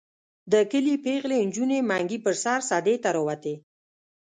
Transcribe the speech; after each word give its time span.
د 0.51 0.53
کلي 0.71 0.95
پېغلې 1.05 1.37
نجونې 1.47 1.79
منګي 1.89 2.19
په 2.25 2.31
سر 2.41 2.59
سدې 2.69 2.95
ته 3.03 3.09
راوتې. 3.15 3.55